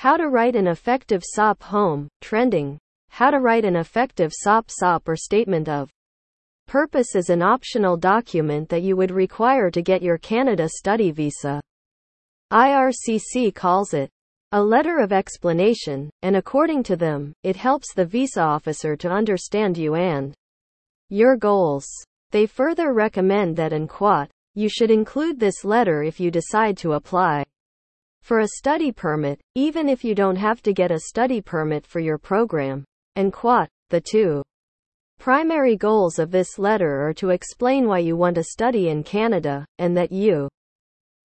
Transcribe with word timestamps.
How 0.00 0.16
to 0.16 0.30
write 0.30 0.56
an 0.56 0.66
effective 0.66 1.22
SOP 1.22 1.62
home, 1.62 2.08
trending. 2.22 2.78
How 3.10 3.30
to 3.30 3.38
write 3.38 3.66
an 3.66 3.76
effective 3.76 4.32
SOP 4.32 4.70
SOP 4.70 5.06
or 5.06 5.14
statement 5.14 5.68
of 5.68 5.90
purpose 6.66 7.14
is 7.14 7.28
an 7.28 7.42
optional 7.42 7.98
document 7.98 8.70
that 8.70 8.80
you 8.80 8.96
would 8.96 9.10
require 9.10 9.70
to 9.70 9.82
get 9.82 10.00
your 10.00 10.16
Canada 10.16 10.70
study 10.70 11.10
visa. 11.10 11.60
IRCC 12.50 13.54
calls 13.54 13.92
it 13.92 14.08
a 14.52 14.62
letter 14.62 15.00
of 15.00 15.12
explanation, 15.12 16.08
and 16.22 16.34
according 16.34 16.82
to 16.84 16.96
them, 16.96 17.34
it 17.42 17.56
helps 17.56 17.92
the 17.92 18.06
visa 18.06 18.40
officer 18.40 18.96
to 18.96 19.10
understand 19.10 19.76
you 19.76 19.96
and 19.96 20.32
your 21.10 21.36
goals. 21.36 21.86
They 22.30 22.46
further 22.46 22.94
recommend 22.94 23.54
that 23.58 23.74
in 23.74 23.86
quote, 23.86 24.30
you 24.54 24.70
should 24.70 24.90
include 24.90 25.38
this 25.38 25.62
letter 25.62 26.02
if 26.02 26.18
you 26.18 26.30
decide 26.30 26.78
to 26.78 26.94
apply 26.94 27.44
for 28.22 28.40
a 28.40 28.48
study 28.48 28.92
permit, 28.92 29.40
even 29.54 29.88
if 29.88 30.04
you 30.04 30.14
don't 30.14 30.36
have 30.36 30.62
to 30.62 30.72
get 30.72 30.90
a 30.90 31.00
study 31.00 31.40
permit 31.40 31.86
for 31.86 32.00
your 32.00 32.18
program. 32.18 32.84
And 33.16 33.32
quote, 33.32 33.68
the 33.90 34.00
two 34.00 34.42
primary 35.18 35.76
goals 35.76 36.18
of 36.18 36.30
this 36.30 36.58
letter 36.58 37.06
are 37.06 37.14
to 37.14 37.30
explain 37.30 37.86
why 37.86 37.98
you 37.98 38.16
want 38.16 38.36
to 38.36 38.44
study 38.44 38.88
in 38.88 39.02
Canada, 39.02 39.66
and 39.78 39.96
that 39.96 40.12
you 40.12 40.48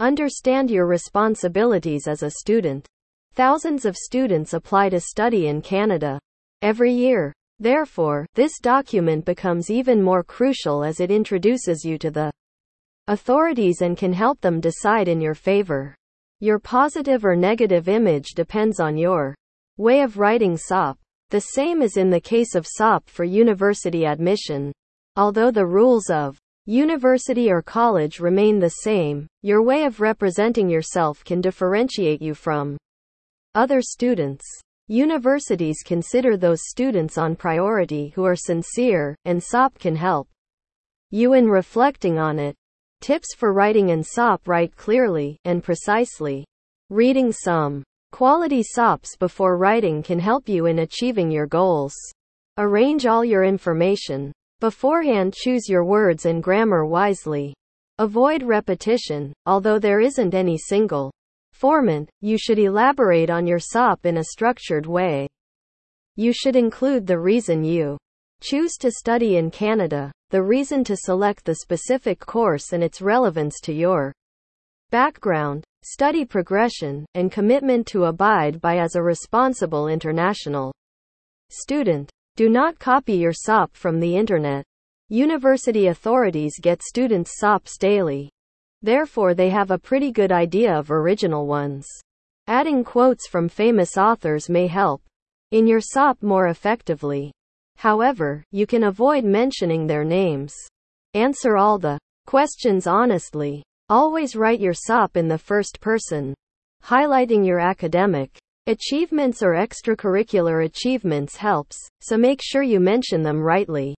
understand 0.00 0.70
your 0.70 0.86
responsibilities 0.86 2.08
as 2.08 2.22
a 2.22 2.30
student. 2.30 2.86
Thousands 3.34 3.84
of 3.84 3.96
students 3.96 4.52
apply 4.54 4.88
to 4.88 5.00
study 5.00 5.48
in 5.48 5.62
Canada 5.62 6.18
every 6.62 6.92
year. 6.92 7.32
Therefore, 7.60 8.26
this 8.34 8.58
document 8.60 9.24
becomes 9.24 9.70
even 9.70 10.02
more 10.02 10.24
crucial 10.24 10.82
as 10.82 10.98
it 10.98 11.10
introduces 11.10 11.84
you 11.84 11.98
to 11.98 12.10
the 12.10 12.32
authorities 13.06 13.80
and 13.80 13.96
can 13.96 14.12
help 14.12 14.40
them 14.40 14.60
decide 14.60 15.08
in 15.08 15.20
your 15.20 15.34
favor. 15.34 15.94
Your 16.44 16.58
positive 16.58 17.24
or 17.24 17.34
negative 17.34 17.88
image 17.88 18.34
depends 18.34 18.78
on 18.78 18.98
your 18.98 19.34
way 19.78 20.02
of 20.02 20.18
writing 20.18 20.58
SOP. 20.58 20.98
The 21.30 21.40
same 21.40 21.80
is 21.80 21.96
in 21.96 22.10
the 22.10 22.20
case 22.20 22.54
of 22.54 22.66
SOP 22.66 23.08
for 23.08 23.24
university 23.24 24.04
admission. 24.04 24.70
Although 25.16 25.50
the 25.50 25.64
rules 25.64 26.10
of 26.10 26.36
university 26.66 27.50
or 27.50 27.62
college 27.62 28.20
remain 28.20 28.58
the 28.58 28.68
same, 28.84 29.26
your 29.40 29.62
way 29.62 29.84
of 29.84 30.02
representing 30.02 30.68
yourself 30.68 31.24
can 31.24 31.40
differentiate 31.40 32.20
you 32.20 32.34
from 32.34 32.76
other 33.54 33.80
students. 33.80 34.44
Universities 34.88 35.78
consider 35.82 36.36
those 36.36 36.68
students 36.68 37.16
on 37.16 37.36
priority 37.36 38.10
who 38.14 38.24
are 38.26 38.36
sincere, 38.36 39.16
and 39.24 39.42
SOP 39.42 39.78
can 39.78 39.96
help 39.96 40.28
you 41.10 41.32
in 41.32 41.48
reflecting 41.48 42.18
on 42.18 42.38
it. 42.38 42.54
Tips 43.04 43.34
for 43.36 43.52
writing 43.52 43.90
in 43.90 44.02
SOP 44.02 44.48
Write 44.48 44.74
clearly 44.76 45.36
and 45.44 45.62
precisely. 45.62 46.42
Reading 46.88 47.32
some 47.32 47.82
quality 48.12 48.62
SOPs 48.62 49.14
before 49.18 49.58
writing 49.58 50.02
can 50.02 50.18
help 50.18 50.48
you 50.48 50.64
in 50.64 50.78
achieving 50.78 51.30
your 51.30 51.46
goals. 51.46 51.92
Arrange 52.56 53.04
all 53.04 53.22
your 53.22 53.44
information. 53.44 54.32
Beforehand, 54.58 55.34
choose 55.34 55.68
your 55.68 55.84
words 55.84 56.24
and 56.24 56.42
grammar 56.42 56.86
wisely. 56.86 57.52
Avoid 57.98 58.42
repetition, 58.42 59.34
although 59.44 59.78
there 59.78 60.00
isn't 60.00 60.34
any 60.34 60.56
single 60.56 61.12
format, 61.52 62.08
you 62.22 62.38
should 62.38 62.58
elaborate 62.58 63.28
on 63.28 63.46
your 63.46 63.58
SOP 63.58 64.06
in 64.06 64.16
a 64.16 64.24
structured 64.24 64.86
way. 64.86 65.28
You 66.16 66.32
should 66.32 66.56
include 66.56 67.06
the 67.06 67.18
reason 67.18 67.64
you 67.64 67.98
choose 68.44 68.76
to 68.76 68.90
study 68.90 69.38
in 69.38 69.50
Canada, 69.50 70.12
the 70.28 70.42
reason 70.42 70.84
to 70.84 70.94
select 70.98 71.46
the 71.46 71.54
specific 71.54 72.20
course 72.20 72.74
and 72.74 72.84
its 72.84 73.00
relevance 73.00 73.58
to 73.62 73.72
your 73.72 74.12
background, 74.90 75.64
study 75.82 76.26
progression, 76.26 77.06
and 77.14 77.32
commitment 77.32 77.86
to 77.86 78.04
abide 78.04 78.60
by 78.60 78.76
as 78.76 78.96
a 78.96 79.02
responsible 79.02 79.88
international 79.88 80.74
student. 81.48 82.10
Do 82.36 82.50
not 82.50 82.78
copy 82.78 83.14
your 83.14 83.32
SOP 83.32 83.74
from 83.74 83.98
the 83.98 84.14
internet. 84.14 84.62
University 85.08 85.86
authorities 85.86 86.58
get 86.60 86.82
students' 86.82 87.38
SOPs 87.38 87.78
daily. 87.78 88.30
Therefore 88.82 89.32
they 89.32 89.48
have 89.48 89.70
a 89.70 89.78
pretty 89.78 90.12
good 90.12 90.32
idea 90.32 90.76
of 90.78 90.90
original 90.90 91.46
ones. 91.46 91.86
Adding 92.46 92.84
quotes 92.84 93.26
from 93.26 93.48
famous 93.48 93.96
authors 93.96 94.50
may 94.50 94.66
help 94.66 95.00
in 95.50 95.66
your 95.66 95.80
SOP 95.80 96.22
more 96.22 96.48
effectively. 96.48 97.32
However, 97.76 98.42
you 98.50 98.66
can 98.66 98.84
avoid 98.84 99.24
mentioning 99.24 99.86
their 99.86 100.04
names. 100.04 100.54
Answer 101.14 101.56
all 101.56 101.78
the 101.78 101.98
questions 102.26 102.86
honestly. 102.86 103.62
Always 103.88 104.34
write 104.34 104.60
your 104.60 104.74
SOP 104.74 105.16
in 105.16 105.28
the 105.28 105.38
first 105.38 105.80
person, 105.80 106.34
highlighting 106.82 107.46
your 107.46 107.60
academic 107.60 108.30
achievements 108.66 109.42
or 109.42 109.52
extracurricular 109.52 110.64
achievements 110.64 111.36
helps, 111.36 111.76
so 112.00 112.16
make 112.16 112.40
sure 112.42 112.62
you 112.62 112.80
mention 112.80 113.22
them 113.22 113.38
rightly. 113.38 113.94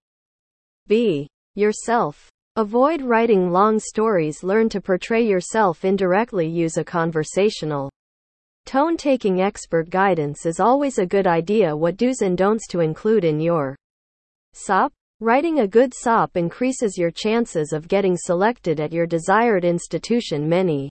B. 0.88 1.28
Yourself. 1.54 2.28
Avoid 2.56 3.02
writing 3.02 3.50
long 3.50 3.78
stories. 3.78 4.42
Learn 4.42 4.68
to 4.70 4.80
portray 4.80 5.24
yourself 5.24 5.84
indirectly. 5.84 6.48
Use 6.48 6.76
a 6.78 6.84
conversational 6.84 7.90
tone. 8.66 8.96
Taking 8.98 9.40
expert 9.40 9.88
guidance 9.88 10.44
is 10.44 10.60
always 10.60 10.98
a 10.98 11.06
good 11.06 11.26
idea. 11.26 11.74
What 11.74 11.96
do's 11.96 12.20
and 12.20 12.36
don'ts 12.36 12.66
to 12.68 12.80
include 12.80 13.24
in 13.24 13.40
your 13.40 13.76
SOP? 14.52 14.92
Writing 15.20 15.60
a 15.60 15.66
good 15.66 15.94
SOP 15.94 16.36
increases 16.36 16.98
your 16.98 17.10
chances 17.10 17.72
of 17.72 17.88
getting 17.88 18.18
selected 18.18 18.80
at 18.80 18.92
your 18.92 19.06
desired 19.06 19.64
institution 19.64 20.46
many 20.46 20.90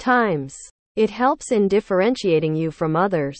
times. 0.00 0.56
It 0.96 1.10
helps 1.10 1.52
in 1.52 1.68
differentiating 1.68 2.56
you 2.56 2.72
from 2.72 2.96
others. 2.96 3.38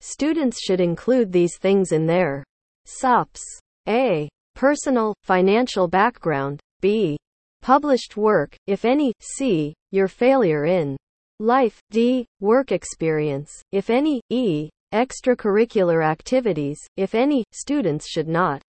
Students 0.00 0.60
should 0.62 0.80
include 0.80 1.30
these 1.30 1.58
things 1.58 1.92
in 1.92 2.06
their 2.06 2.42
SOPs. 2.86 3.42
A. 3.88 4.30
Personal, 4.54 5.12
financial 5.22 5.88
background. 5.88 6.60
B. 6.80 7.18
Published 7.60 8.16
work, 8.16 8.56
if 8.66 8.84
any, 8.84 9.12
C. 9.20 9.74
Your 9.90 10.08
failure 10.08 10.64
in 10.64 10.96
life, 11.40 11.80
D. 11.90 12.26
Work 12.40 12.72
experience, 12.72 13.52
if 13.72 13.90
any, 13.90 14.20
E. 14.30 14.70
Extracurricular 14.92 16.04
activities, 16.04 16.78
if 16.96 17.14
any, 17.14 17.44
students 17.52 18.08
should 18.08 18.28
not 18.28 18.62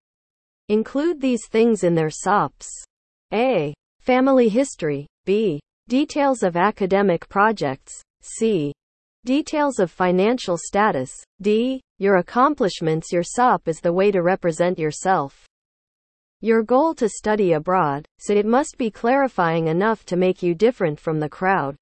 include 0.69 1.21
these 1.21 1.47
things 1.49 1.85
in 1.85 1.95
their 1.95 2.11
SOPs. 2.11 2.69
A. 3.33 3.75
Family 4.01 4.49
history, 4.49 5.07
B. 5.25 5.61
Details 5.89 6.43
of 6.43 6.57
academic 6.57 7.29
projects, 7.29 8.03
C. 8.23 8.73
Details 9.25 9.79
of 9.79 9.91
financial 9.91 10.57
status, 10.59 11.13
D. 11.43 11.81
Your 11.99 12.17
accomplishments. 12.17 13.13
Your 13.13 13.23
SOP 13.23 13.69
is 13.69 13.81
the 13.81 13.93
way 13.93 14.11
to 14.11 14.23
represent 14.23 14.79
yourself 14.79 15.47
your 16.45 16.63
goal 16.63 16.95
to 16.95 17.09
study 17.09 17.55
abroad, 17.55 18.05
so 18.19 18.35
it 18.35 18.45
must 18.45 18.77
be 18.77 18.91
clarifying 18.91 19.69
enough 19.69 20.05
to 20.05 20.15
make 20.15 20.43
you 20.43 20.55
different 20.55 21.01
from 21.01 21.19
the 21.19 21.29
crowd. 21.29 21.75